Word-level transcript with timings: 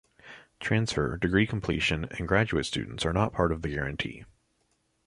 Transfer, 0.59 1.15
degree 1.15 1.45
completion 1.45 2.05
and 2.05 2.27
graduate 2.27 2.65
students 2.65 3.05
are 3.05 3.13
not 3.13 3.33
part 3.33 3.51
of 3.51 3.61
the 3.61 3.69
guarantee. 3.69 4.25